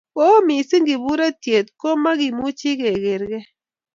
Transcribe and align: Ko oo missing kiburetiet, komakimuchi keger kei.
Ko 0.13 0.19
oo 0.29 0.39
missing 0.47 0.87
kiburetiet, 0.87 1.67
komakimuchi 1.81 2.69
keger 2.79 3.21
kei. 3.29 3.47